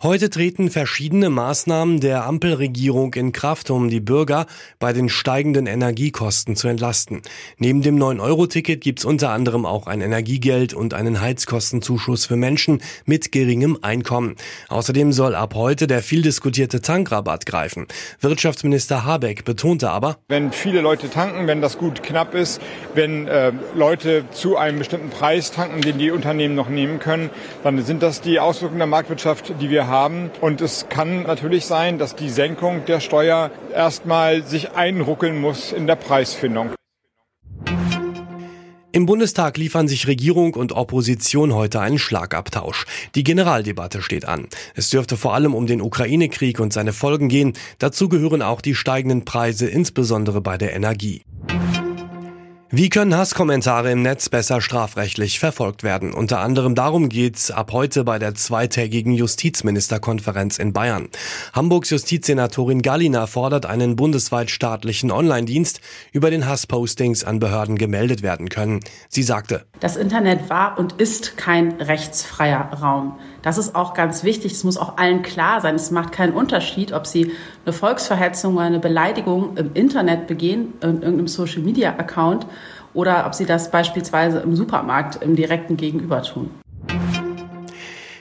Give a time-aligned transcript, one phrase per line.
[0.00, 4.46] Heute treten verschiedene Maßnahmen der Ampelregierung in Kraft, um die Bürger
[4.78, 7.20] bei den steigenden Energiekosten zu entlasten.
[7.56, 12.80] Neben dem 9-Euro-Ticket gibt es unter anderem auch ein Energiegeld und einen Heizkostenzuschuss für Menschen
[13.06, 14.36] mit geringem Einkommen.
[14.68, 17.88] Außerdem soll ab heute der viel diskutierte Tankrabatt greifen.
[18.20, 22.62] Wirtschaftsminister Habeck betonte aber, wenn viele Leute tanken, wenn das gut knapp ist,
[22.94, 27.30] wenn äh, Leute zu einem bestimmten Preis tanken, den die Unternehmen noch nehmen können,
[27.64, 30.30] dann sind das die Auswirkungen der Marktwirtschaft, die wir haben.
[30.40, 35.86] Und es kann natürlich sein, dass die Senkung der Steuer erstmal sich einruckeln muss in
[35.86, 36.70] der Preisfindung.
[38.90, 42.86] Im Bundestag liefern sich Regierung und Opposition heute einen Schlagabtausch.
[43.14, 44.48] Die Generaldebatte steht an.
[44.74, 47.52] Es dürfte vor allem um den Ukraine-Krieg und seine Folgen gehen.
[47.78, 51.22] Dazu gehören auch die steigenden Preise, insbesondere bei der Energie.
[52.70, 56.12] Wie können Hasskommentare im Netz besser strafrechtlich verfolgt werden?
[56.12, 61.08] Unter anderem darum geht's ab heute bei der zweitägigen Justizministerkonferenz in Bayern.
[61.54, 65.80] Hamburgs Justizsenatorin Gallina fordert einen bundesweit staatlichen Online-Dienst,
[66.12, 68.80] über den Hasspostings an Behörden gemeldet werden können.
[69.08, 73.18] Sie sagte, Das Internet war und ist kein rechtsfreier Raum.
[73.40, 74.52] Das ist auch ganz wichtig.
[74.52, 75.74] Es muss auch allen klar sein.
[75.76, 77.32] Es macht keinen Unterschied, ob Sie
[77.64, 82.46] eine Volksverhetzung oder eine Beleidigung im Internet begehen, in irgendeinem Social-Media-Account,
[82.94, 86.50] oder ob Sie das beispielsweise im Supermarkt im direkten Gegenüber tun.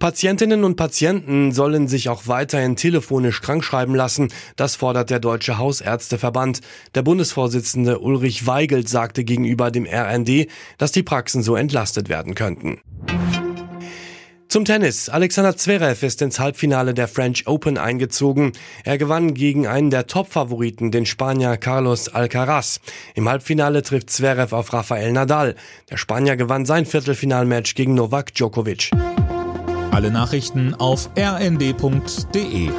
[0.00, 4.28] Patientinnen und Patienten sollen sich auch weiterhin telefonisch krankschreiben lassen.
[4.56, 6.60] Das fordert der Deutsche Hausärzteverband.
[6.94, 12.80] Der Bundesvorsitzende Ulrich Weigelt sagte gegenüber dem RND, dass die Praxen so entlastet werden könnten.
[14.50, 15.08] Zum Tennis.
[15.08, 18.50] Alexander Zverev ist ins Halbfinale der French Open eingezogen.
[18.82, 22.80] Er gewann gegen einen der Top-Favoriten, den Spanier Carlos Alcaraz.
[23.14, 25.54] Im Halbfinale trifft Zverev auf Rafael Nadal.
[25.88, 28.90] Der Spanier gewann sein Viertelfinalmatch gegen Novak Djokovic.
[29.92, 32.70] Alle Nachrichten auf rnd.de